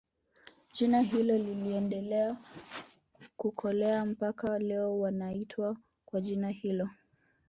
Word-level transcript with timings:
Jina 0.73 1.01
hilo 1.01 1.37
likaendelea 1.37 2.37
kukolea 3.37 4.05
mpaka 4.05 4.59
leo 4.59 4.99
wanaitwa 4.99 5.77
kwa 6.05 6.21
jina 6.21 6.49
hilo 6.49 6.89